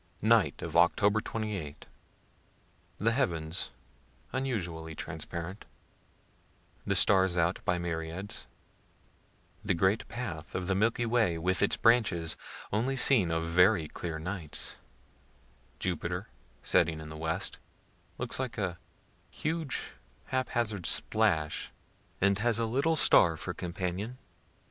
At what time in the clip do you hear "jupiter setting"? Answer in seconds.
15.77-16.99